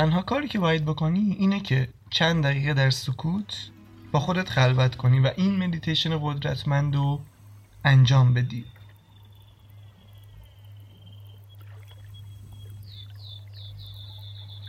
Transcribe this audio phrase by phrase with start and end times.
[0.00, 3.70] تنها کاری که باید بکنی اینه که چند دقیقه در سکوت
[4.12, 7.20] با خودت خلوت کنی و این مدیتیشن قدرتمند رو
[7.84, 8.64] انجام بدی.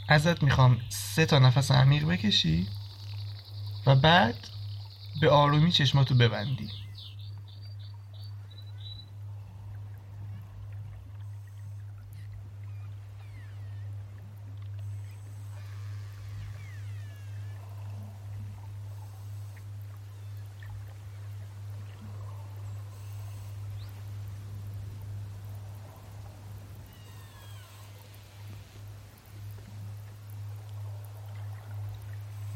[0.09, 2.68] ازت می‌خوام سه تا نفس عمیق بکشی
[3.86, 4.48] و بعد
[5.21, 6.70] به آرومی چشماتو ببندی.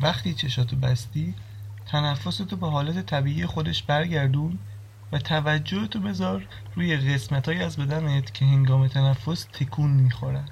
[0.06, 1.34] وقتی چشاتو بستی
[1.86, 4.60] تنفستو به حالت طبیعی خودش برگردون
[5.12, 10.46] و توجهتو بذار روی قسمت از بدنت که هنگام تنفس تکون می‌خورن.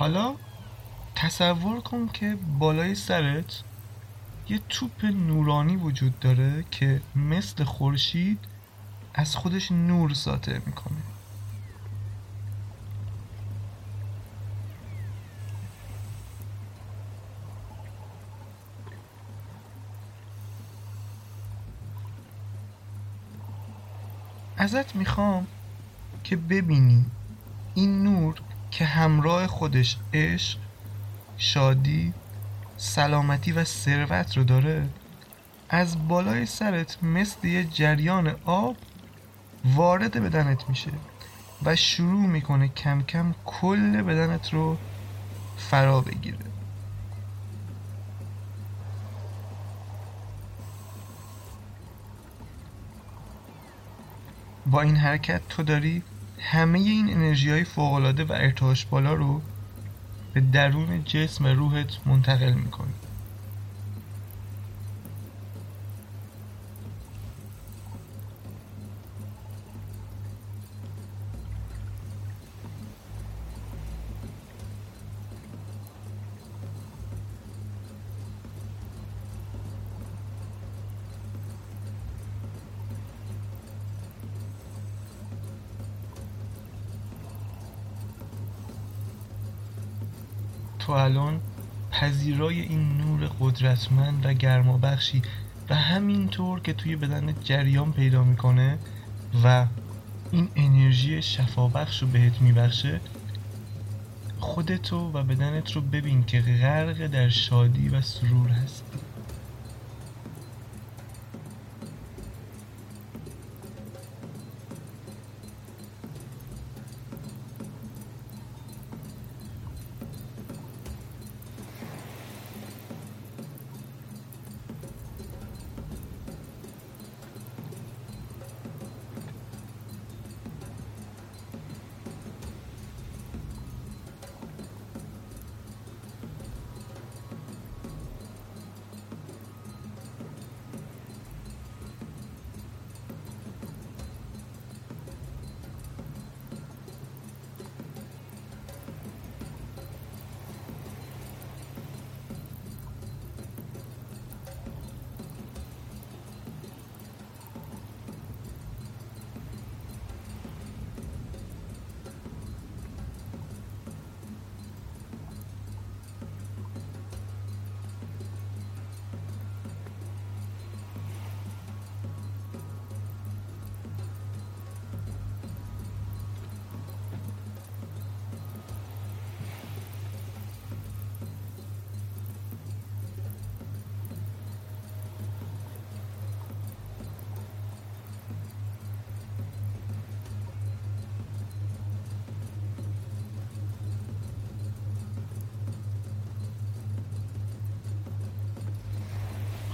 [0.00, 0.34] حالا
[1.14, 3.62] تصور کن که بالای سرت
[4.48, 8.38] یه توپ نورانی وجود داره که مثل خورشید
[9.14, 10.96] از خودش نور ساطع می‌کنه.
[24.56, 25.46] ازت می‌خوام
[26.24, 27.06] که ببینی
[27.74, 30.58] این نور که همراه خودش عشق
[31.36, 32.14] شادی
[32.76, 34.88] سلامتی و ثروت رو داره
[35.68, 38.76] از بالای سرت مثل یه جریان آب
[39.64, 40.90] وارد بدنت میشه
[41.62, 44.76] و شروع می‌کنه کم کم کل بدنت رو
[45.56, 46.38] فرا بگیره.
[54.66, 56.02] با این حرکت تو داری
[56.40, 59.40] همه این انرژی های فوقلاده و ارتعاش بالا رو
[60.34, 62.92] به درون جسم روحت منتقل می‌کنی.
[90.90, 91.40] تو الان
[91.90, 95.22] پذیرای این نور قدرتمند و گرمابخشی
[95.70, 98.78] و همینطور که توی بدن جریان پیدا می‌کنه
[99.44, 99.66] و
[100.30, 103.00] این انرژی شفابخش رو بهت میبخشه
[104.40, 108.98] خودتو و بدنت رو ببین که غرق در شادی و سرور هستی.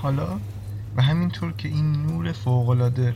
[0.07, 0.41] حالا
[0.97, 3.15] و همینطور که این نور فوقالعاده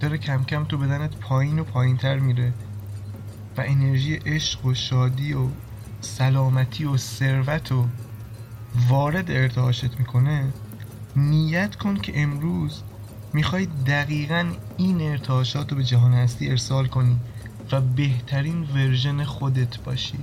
[0.00, 2.52] داره کم کم تو بدنت پایین و پایین تر میره
[3.56, 5.48] و انرژی عشق و شادی و
[6.00, 7.86] سلامتی و ثروت و
[8.88, 10.52] وارد ارتعاشت می‌کنه
[11.16, 12.82] نیت کن که امروز
[13.32, 17.16] می‌خوای دقیقا این ارتعاشات رو به جهان هستی ارسال کنی
[17.72, 20.18] و بهترین ورژن خودت باشی.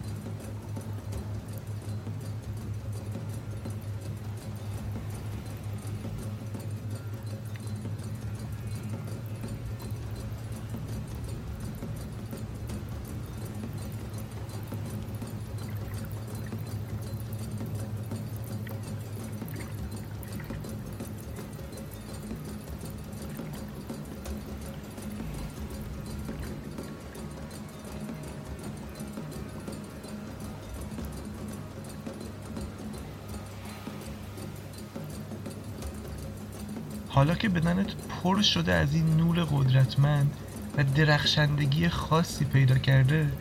[37.18, 40.34] حالا که بدنت پر شده از این نور قدرتمند
[40.78, 43.32] و درخشندگی خاصی پیدا کرده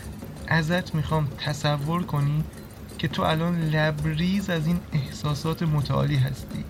[0.46, 2.44] ازت می‌خوام تصور کنی
[2.98, 6.64] که تو الان لبریز از این احساسات متعالی هستی.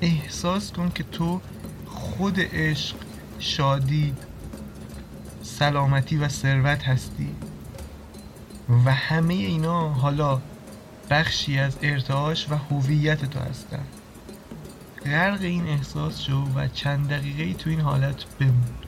[0.00, 1.40] احساس کن که تو
[1.86, 2.96] خود عشق
[3.38, 4.14] شادی
[5.42, 7.28] سلامتی و ثروت هستی.
[8.84, 10.40] و همه اینا حالا
[11.10, 13.84] بخشی از ارتعاش و هویت تو هستن.
[15.04, 18.79] غرق این احساس شو و چند دقیقه تو این حالت بمون.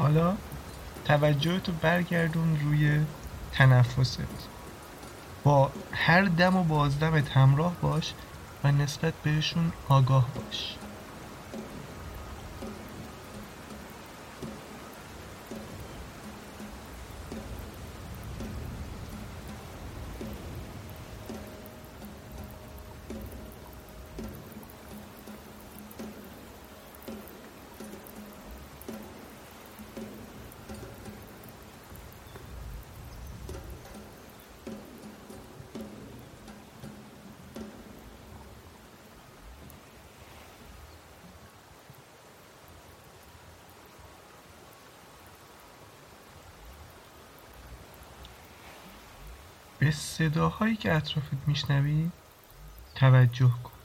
[0.00, 0.36] حالا
[1.04, 3.00] توجهتو برگردون روی
[3.52, 4.48] تنفست.
[5.44, 8.14] با هر دم و بازدمت همراه باش
[8.64, 10.79] و نسبت بهشون آگاه باش.
[49.80, 52.10] به صداهایی که اطرافت میشنوی
[52.94, 53.79] توجه کن.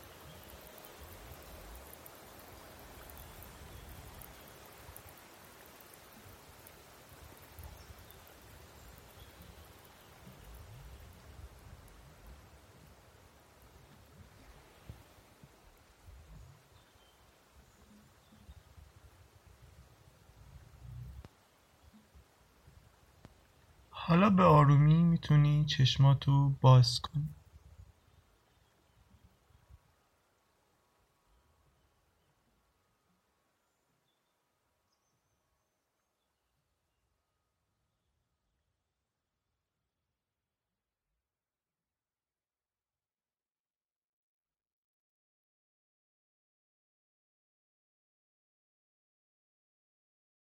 [24.08, 27.36] حالا به آرومی می‌تونی چشماتو باز کنی.